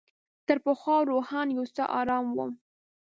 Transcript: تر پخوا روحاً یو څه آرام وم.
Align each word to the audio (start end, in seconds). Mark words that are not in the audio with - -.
تر 0.47 0.57
پخوا 0.65 0.97
روحاً 1.11 1.41
یو 1.57 1.65
څه 1.75 1.83
آرام 1.99 2.25
وم. 2.37 2.51